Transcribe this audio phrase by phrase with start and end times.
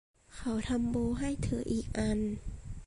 [0.35, 2.19] เขาทำโบว์ให้เธออีกอัน